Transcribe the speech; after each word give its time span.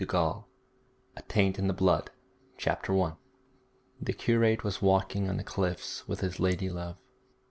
IV 0.01 0.15
A 0.15 1.21
TAINT 1.27 1.59
IN 1.59 1.67
THE 1.67 1.75
BLOOD 1.75 2.09
CHAPTER 2.57 2.99
I 2.99 3.13
The 4.01 4.13
curate 4.13 4.63
was 4.63 4.81
walking 4.81 5.29
on 5.29 5.37
the 5.37 5.43
cliffs 5.43 6.07
with 6.07 6.21
his 6.21 6.39
lady 6.39 6.71
love. 6.71 6.97